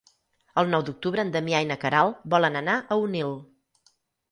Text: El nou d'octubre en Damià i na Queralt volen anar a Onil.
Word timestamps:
El 0.61 0.71
nou 0.71 0.85
d'octubre 0.87 1.25
en 1.25 1.33
Damià 1.35 1.59
i 1.67 1.69
na 1.73 1.77
Queralt 1.85 2.25
volen 2.37 2.59
anar 2.65 2.81
a 2.97 3.01
Onil. 3.05 3.39